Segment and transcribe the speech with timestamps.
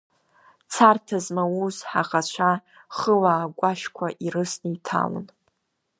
[0.73, 2.51] Царҭа змауз ҳаӷацәа
[2.97, 5.25] хыла агәашәқәа ирысны иҭалон.